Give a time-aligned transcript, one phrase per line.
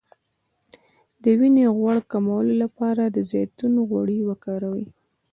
[1.23, 4.85] د وینې غوړ کمولو لپاره د زیتون غوړي وکاروئ